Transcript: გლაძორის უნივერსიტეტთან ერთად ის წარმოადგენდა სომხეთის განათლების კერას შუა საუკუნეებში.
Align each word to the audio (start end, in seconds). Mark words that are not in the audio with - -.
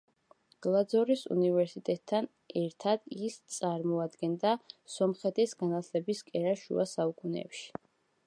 გლაძორის 0.65 1.19
უნივერსიტეტთან 1.33 2.29
ერთად 2.61 3.03
ის 3.27 3.35
წარმოადგენდა 3.57 4.53
სომხეთის 4.95 5.55
განათლების 5.61 6.25
კერას 6.31 6.65
შუა 6.67 6.87
საუკუნეებში. 6.97 7.71